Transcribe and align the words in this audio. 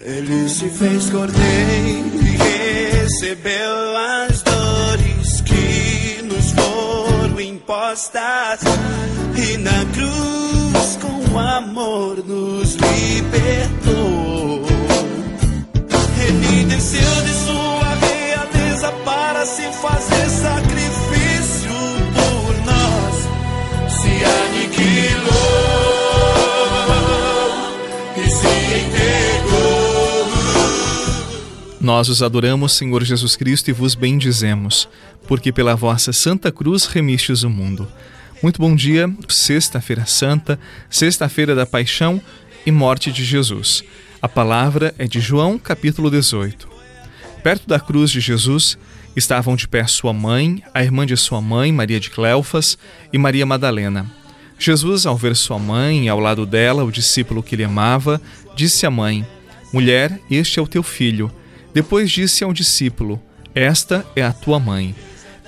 Ele 0.00 0.48
se 0.48 0.68
fez 0.68 1.10
cordeiro 1.10 2.22
e 2.22 2.36
recebeu 3.00 3.96
as 3.96 4.42
dores 4.42 5.40
que 5.40 6.22
nos 6.22 6.52
foram 6.52 7.40
impostas 7.40 8.60
e 9.36 9.56
na 9.58 9.84
cruz 9.92 10.98
com 11.02 11.38
amor 11.38 12.24
nos 12.24 12.74
libertou. 12.74 14.17
Nós 31.88 32.10
os 32.10 32.22
adoramos, 32.22 32.72
Senhor 32.72 33.02
Jesus 33.02 33.34
Cristo, 33.34 33.70
e 33.70 33.72
vos 33.72 33.94
bendizemos, 33.94 34.86
porque 35.26 35.50
pela 35.50 35.74
vossa 35.74 36.12
Santa 36.12 36.52
Cruz 36.52 36.84
remistes 36.84 37.44
o 37.44 37.48
mundo. 37.48 37.88
Muito 38.42 38.60
bom 38.60 38.76
dia, 38.76 39.10
Sexta-feira 39.26 40.04
Santa, 40.04 40.60
Sexta-feira 40.90 41.54
da 41.54 41.64
Paixão 41.64 42.20
e 42.66 42.70
Morte 42.70 43.10
de 43.10 43.24
Jesus. 43.24 43.82
A 44.20 44.28
palavra 44.28 44.94
é 44.98 45.06
de 45.06 45.18
João, 45.18 45.58
capítulo 45.58 46.10
18. 46.10 46.68
Perto 47.42 47.66
da 47.66 47.80
cruz 47.80 48.10
de 48.10 48.20
Jesus 48.20 48.76
estavam 49.16 49.56
de 49.56 49.66
pé 49.66 49.86
sua 49.86 50.12
mãe, 50.12 50.62
a 50.74 50.82
irmã 50.82 51.06
de 51.06 51.16
sua 51.16 51.40
mãe, 51.40 51.72
Maria 51.72 51.98
de 51.98 52.10
Cleofas, 52.10 52.76
e 53.10 53.16
Maria 53.16 53.46
Madalena. 53.46 54.12
Jesus, 54.58 55.06
ao 55.06 55.16
ver 55.16 55.34
sua 55.34 55.58
mãe 55.58 56.04
e 56.04 56.08
ao 56.10 56.20
lado 56.20 56.44
dela 56.44 56.84
o 56.84 56.92
discípulo 56.92 57.42
que 57.42 57.54
ele 57.54 57.64
amava, 57.64 58.20
disse 58.54 58.84
à 58.84 58.90
mãe: 58.90 59.26
Mulher, 59.72 60.20
este 60.30 60.58
é 60.58 60.62
o 60.62 60.68
teu 60.68 60.82
filho. 60.82 61.32
Depois 61.78 62.10
disse 62.10 62.42
ao 62.42 62.52
discípulo: 62.52 63.22
Esta 63.54 64.04
é 64.16 64.22
a 64.24 64.32
tua 64.32 64.58
mãe. 64.58 64.96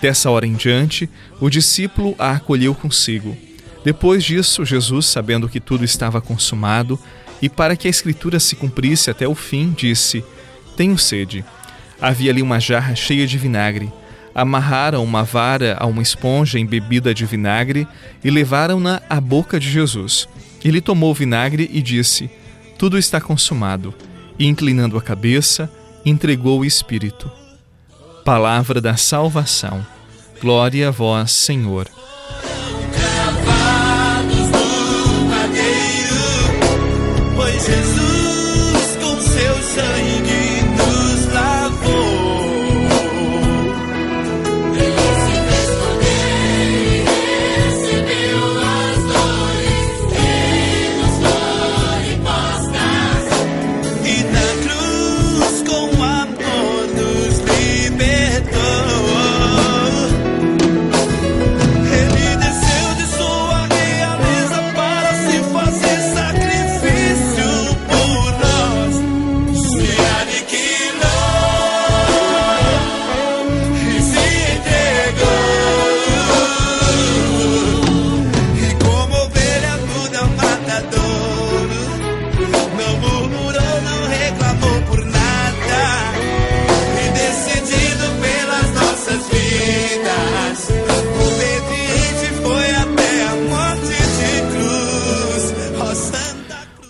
Dessa 0.00 0.30
hora 0.30 0.46
em 0.46 0.54
diante, 0.54 1.10
o 1.40 1.50
discípulo 1.50 2.14
a 2.20 2.30
acolheu 2.30 2.72
consigo. 2.72 3.36
Depois 3.84 4.22
disso, 4.22 4.64
Jesus, 4.64 5.06
sabendo 5.06 5.48
que 5.48 5.58
tudo 5.58 5.84
estava 5.84 6.20
consumado, 6.20 6.96
e 7.42 7.48
para 7.48 7.74
que 7.74 7.88
a 7.88 7.90
escritura 7.90 8.38
se 8.38 8.54
cumprisse 8.54 9.10
até 9.10 9.26
o 9.26 9.34
fim, 9.34 9.74
disse: 9.76 10.22
Tenho 10.76 10.96
sede. 10.96 11.44
Havia 12.00 12.30
ali 12.30 12.42
uma 12.42 12.60
jarra 12.60 12.94
cheia 12.94 13.26
de 13.26 13.36
vinagre. 13.36 13.92
Amarraram 14.32 15.02
uma 15.02 15.24
vara 15.24 15.76
a 15.80 15.84
uma 15.84 16.00
esponja 16.00 16.60
embebida 16.60 17.12
de 17.12 17.26
vinagre 17.26 17.88
e 18.22 18.30
levaram-na 18.30 19.02
à 19.10 19.20
boca 19.20 19.58
de 19.58 19.68
Jesus. 19.68 20.28
Ele 20.64 20.80
tomou 20.80 21.10
o 21.10 21.14
vinagre 21.14 21.68
e 21.72 21.82
disse: 21.82 22.30
Tudo 22.78 22.96
está 22.96 23.20
consumado. 23.20 23.92
E 24.38 24.46
inclinando 24.46 24.96
a 24.96 25.02
cabeça, 25.02 25.68
entregou 26.04 26.60
o 26.60 26.64
espírito. 26.64 27.30
Palavra 28.24 28.80
da 28.80 28.96
salvação. 28.96 29.84
Glória 30.40 30.88
a 30.88 30.90
vós, 30.90 31.32
Senhor. 31.32 31.88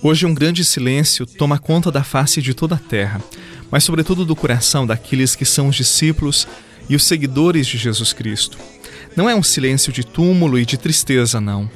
Hoje 0.03 0.25
um 0.25 0.33
grande 0.33 0.65
silêncio 0.65 1.27
toma 1.27 1.59
conta 1.59 1.93
da 1.93 2.03
face 2.03 2.41
de 2.41 2.55
toda 2.55 2.75
a 2.75 2.78
terra, 2.78 3.21
mas 3.71 3.84
sobretudo 3.84 4.25
do 4.25 4.34
coração 4.34 4.87
daqueles 4.87 5.37
que 5.37 5.44
são 5.44 5.69
os 5.69 5.77
discípulos 5.77 6.49
e 6.88 6.97
os 6.97 7.05
seguidores 7.05 7.66
de 7.66 7.77
Jesus 7.77 8.15
Cristo. 8.15 8.56
Não 9.15 9.28
é 9.28 9.34
um 9.34 9.43
silêncio 9.43 9.93
de 9.93 10.03
túmulo 10.03 10.59
e 10.59 10.65
de 10.65 10.78
tristeza, 10.78 11.39
não. 11.39 11.71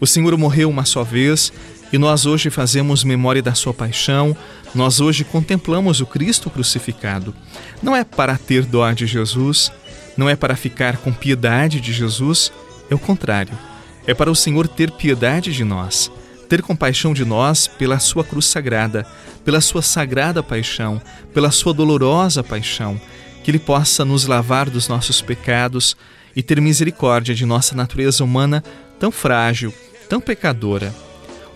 O 0.00 0.06
Senhor 0.06 0.36
morreu 0.38 0.70
uma 0.70 0.84
só 0.84 1.02
vez 1.02 1.52
e 1.92 1.98
nós 1.98 2.26
hoje 2.26 2.48
fazemos 2.48 3.02
memória 3.02 3.42
da 3.42 3.54
sua 3.54 3.74
paixão, 3.74 4.36
nós 4.72 5.00
hoje 5.00 5.24
contemplamos 5.24 6.00
o 6.00 6.06
Cristo 6.06 6.50
crucificado. 6.50 7.34
Não 7.82 7.96
é 7.96 8.04
para 8.04 8.38
ter 8.38 8.64
dó 8.64 8.90
de 8.92 9.04
Jesus, 9.04 9.72
não 10.16 10.28
é 10.28 10.36
para 10.36 10.54
ficar 10.54 10.98
com 10.98 11.12
piedade 11.12 11.80
de 11.80 11.92
Jesus, 11.92 12.52
é 12.88 12.94
o 12.94 12.98
contrário. 13.00 13.58
É 14.06 14.14
para 14.14 14.30
o 14.30 14.36
Senhor 14.36 14.68
ter 14.68 14.92
piedade 14.92 15.52
de 15.52 15.64
nós, 15.64 16.10
ter 16.44 16.62
compaixão 16.62 17.12
de 17.12 17.24
nós 17.24 17.66
pela 17.66 17.98
sua 17.98 18.22
cruz 18.22 18.46
sagrada, 18.46 19.06
pela 19.44 19.60
sua 19.60 19.82
sagrada 19.82 20.42
paixão, 20.42 21.00
pela 21.32 21.50
sua 21.50 21.74
dolorosa 21.74 22.42
paixão, 22.44 23.00
que 23.42 23.50
Ele 23.50 23.58
possa 23.58 24.04
nos 24.04 24.26
lavar 24.26 24.70
dos 24.70 24.88
nossos 24.88 25.20
pecados 25.20 25.96
e 26.36 26.42
ter 26.42 26.60
misericórdia 26.60 27.34
de 27.34 27.44
nossa 27.44 27.74
natureza 27.74 28.22
humana 28.24 28.62
tão 28.98 29.10
frágil, 29.10 29.72
tão 30.08 30.20
pecadora. 30.20 30.94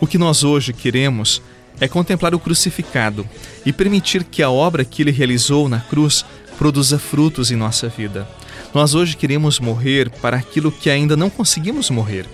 O 0.01 0.07
que 0.07 0.19
nós 0.19 0.45
hoje 0.45 0.73
queremos 0.73 1.43
é 1.81 1.89
contemplar 1.89 2.35
o 2.35 2.39
crucificado 2.39 3.29
e 3.65 3.73
permitir 3.73 4.25
que 4.25 4.43
a 4.43 4.51
obra 4.51 4.85
que 4.85 5.03
ele 5.03 5.11
realizou 5.11 5.69
na 5.69 5.81
cruz 5.81 6.25
produza 6.57 6.99
frutos 6.99 7.51
em 7.51 7.57
nossa 7.57 7.89
vida. 7.89 8.29
Nós 8.75 8.95
hoje 8.95 9.17
queremos 9.17 9.59
morrer 9.61 10.11
para 10.11 10.37
aquilo 10.37 10.71
que 10.73 10.91
ainda 10.91 11.17
não 11.17 11.31
conseguimos 11.31 11.89
morrer. 11.91 12.27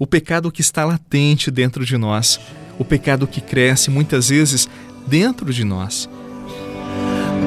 O 0.00 0.06
pecado 0.06 0.50
que 0.50 0.62
está 0.62 0.82
latente 0.82 1.50
dentro 1.50 1.84
de 1.84 1.98
nós, 1.98 2.40
o 2.78 2.84
pecado 2.86 3.26
que 3.26 3.42
cresce 3.42 3.90
muitas 3.90 4.30
vezes 4.30 4.66
dentro 5.06 5.52
de 5.52 5.62
nós. 5.62 6.08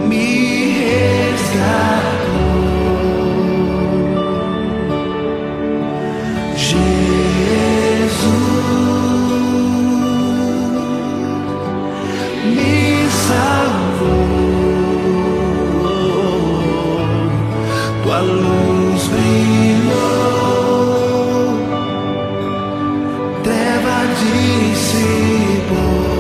Me 0.08 0.70
resgatou. 1.32 2.03
people. 25.74 26.13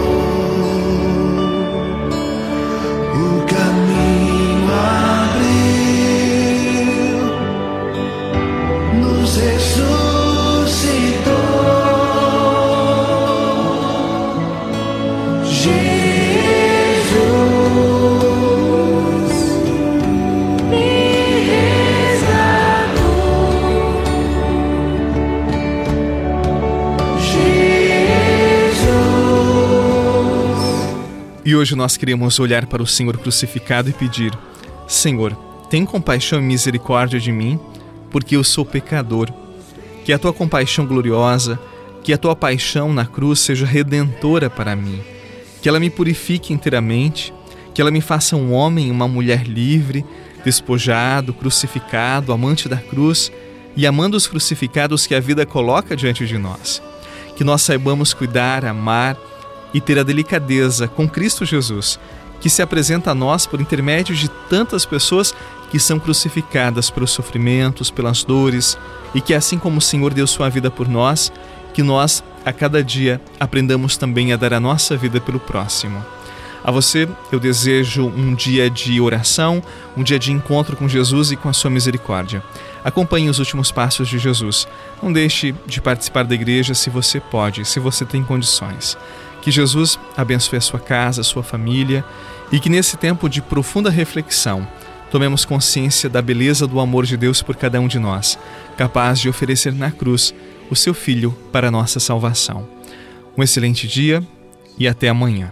E 31.45 31.55
hoje 31.57 31.75
nós 31.75 31.97
queremos 31.97 32.39
olhar 32.39 32.65
para 32.67 32.81
o 32.81 32.87
Senhor 32.87 33.17
crucificado 33.17 33.89
e 33.89 33.93
pedir: 33.93 34.31
Senhor, 34.87 35.35
tem 35.69 35.85
compaixão 35.85 36.39
e 36.39 36.43
misericórdia 36.43 37.19
de 37.19 37.33
mim, 37.33 37.59
porque 38.09 38.37
eu 38.37 38.43
sou 38.43 38.65
pecador. 38.65 39.29
Que 40.05 40.13
a 40.13 40.19
tua 40.19 40.33
compaixão 40.33 40.85
gloriosa, 40.85 41.59
que 42.01 42.13
a 42.13 42.17
tua 42.17 42.35
paixão 42.35 42.93
na 42.93 43.05
cruz 43.05 43.39
seja 43.39 43.65
redentora 43.65 44.49
para 44.49 44.75
mim. 44.75 45.01
que 45.61 45.69
ela 45.69 45.79
me 45.79 45.89
purifique 45.89 46.51
inteiramente, 46.51 47.33
que 47.73 47.81
ela 47.81 47.89
me 47.89 48.01
faça 48.01 48.35
um 48.35 48.51
homem, 48.51 48.91
uma 48.91 49.07
mulher 49.07 49.45
livre, 49.45 50.05
despojado, 50.43 51.33
crucificado, 51.33 52.33
amante 52.33 52.67
da 52.67 52.75
cruz 52.75 53.31
e 53.73 53.87
amando 53.87 54.17
os 54.17 54.27
crucificados 54.27 55.07
que 55.07 55.15
a 55.15 55.21
vida 55.21 55.45
coloca 55.45 55.95
diante 55.95 56.27
de 56.27 56.37
nós. 56.37 56.81
Que 57.37 57.45
nós 57.45 57.61
saibamos 57.61 58.13
cuidar, 58.13 58.65
amar 58.65 59.17
e 59.73 59.81
ter 59.81 59.97
a 59.97 60.03
delicadeza 60.03 60.87
com 60.87 61.07
Cristo 61.09 61.45
Jesus, 61.45 61.99
que 62.39 62.49
se 62.49 62.61
apresenta 62.61 63.11
a 63.11 63.15
nós 63.15 63.45
por 63.45 63.61
intermédio 63.61 64.15
de 64.15 64.29
tantas 64.49 64.85
pessoas 64.85 65.33
que 65.71 65.79
são 65.79 65.99
crucificadas 65.99 66.89
pelos 66.89 67.11
sofrimentos, 67.11 67.89
pelas 67.89 68.23
dores, 68.23 68.77
e 69.15 69.21
que 69.21 69.33
assim 69.33 69.57
como 69.57 69.77
o 69.77 69.81
Senhor 69.81 70.13
deu 70.13 70.27
sua 70.27 70.49
vida 70.49 70.69
por 70.69 70.87
nós, 70.87 71.31
que 71.73 71.81
nós 71.81 72.23
a 72.45 72.51
cada 72.51 72.83
dia 72.83 73.21
aprendamos 73.39 73.97
também 73.97 74.33
a 74.33 74.37
dar 74.37 74.53
a 74.53 74.59
nossa 74.59 74.95
vida 74.95 75.19
pelo 75.19 75.39
próximo. 75.39 76.03
A 76.63 76.71
você 76.71 77.09
eu 77.31 77.39
desejo 77.39 78.05
um 78.05 78.33
dia 78.33 78.69
de 78.69 79.01
oração, 79.01 79.61
um 79.97 80.03
dia 80.03 80.17
de 80.17 80.31
encontro 80.31 80.77
com 80.77 80.87
Jesus 80.87 81.31
e 81.31 81.35
com 81.35 81.49
a 81.49 81.53
sua 81.53 81.69
misericórdia. 81.69 82.41
Acompanhe 82.83 83.29
os 83.29 83.39
últimos 83.39 83.71
passos 83.71 84.07
de 84.07 84.17
Jesus. 84.17 84.67
Não 85.01 85.11
deixe 85.11 85.53
de 85.65 85.81
participar 85.81 86.23
da 86.23 86.35
igreja 86.35 86.73
se 86.73 86.89
você 86.89 87.19
pode, 87.19 87.65
se 87.65 87.79
você 87.79 88.05
tem 88.05 88.23
condições. 88.23 88.97
Que 89.41 89.51
Jesus 89.51 89.99
abençoe 90.15 90.57
a 90.57 90.61
sua 90.61 90.79
casa, 90.79 91.19
a 91.19 91.23
sua 91.23 91.43
família 91.43 92.03
e 92.49 92.59
que 92.59 92.69
nesse 92.69 92.95
tempo 92.95 93.27
de 93.27 93.41
profunda 93.41 93.89
reflexão 93.89 94.65
tomemos 95.11 95.43
consciência 95.43 96.09
da 96.09 96.21
beleza 96.21 96.65
do 96.65 96.79
amor 96.79 97.05
de 97.05 97.17
Deus 97.17 97.41
por 97.41 97.55
cada 97.57 97.79
um 97.79 97.87
de 97.87 97.99
nós, 97.99 98.39
capaz 98.77 99.19
de 99.19 99.27
oferecer 99.27 99.73
na 99.73 99.91
cruz 99.91 100.33
o 100.69 100.75
seu 100.75 100.93
Filho 100.93 101.37
para 101.51 101.67
a 101.67 101.71
nossa 101.71 101.99
salvação. 101.99 102.67
Um 103.37 103.43
excelente 103.43 103.87
dia 103.87 104.23
e 104.77 104.87
até 104.87 105.09
amanhã. 105.09 105.51